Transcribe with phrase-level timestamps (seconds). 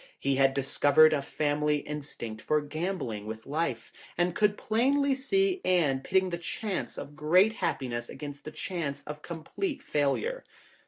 [0.19, 5.61] He had discovered a family in stinct for gambling with life, and could plainly see
[5.63, 10.43] Anne pitting the chance of great happiness against the chance of complete failure.